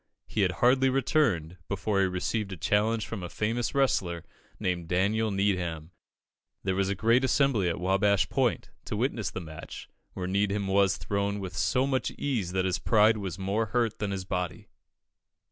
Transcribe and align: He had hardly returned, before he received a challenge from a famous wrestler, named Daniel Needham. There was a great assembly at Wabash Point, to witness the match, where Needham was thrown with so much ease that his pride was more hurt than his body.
He 0.25 0.41
had 0.41 0.53
hardly 0.53 0.89
returned, 0.89 1.57
before 1.67 2.01
he 2.01 2.07
received 2.07 2.51
a 2.51 2.57
challenge 2.57 3.05
from 3.05 3.21
a 3.21 3.29
famous 3.29 3.75
wrestler, 3.75 4.25
named 4.59 4.87
Daniel 4.87 5.29
Needham. 5.29 5.91
There 6.63 6.73
was 6.73 6.89
a 6.89 6.95
great 6.95 7.23
assembly 7.23 7.69
at 7.69 7.79
Wabash 7.79 8.27
Point, 8.27 8.71
to 8.85 8.97
witness 8.97 9.29
the 9.29 9.39
match, 9.41 9.89
where 10.13 10.25
Needham 10.25 10.65
was 10.65 10.97
thrown 10.97 11.39
with 11.39 11.55
so 11.55 11.85
much 11.85 12.09
ease 12.17 12.51
that 12.53 12.65
his 12.65 12.79
pride 12.79 13.17
was 13.17 13.37
more 13.37 13.67
hurt 13.67 13.99
than 13.99 14.09
his 14.09 14.25
body. 14.25 14.69